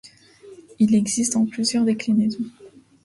Il 0.79 0.95
existe 0.95 1.35
en 1.35 1.45
plusieurs 1.45 1.85
déclinaisons. 1.85 2.49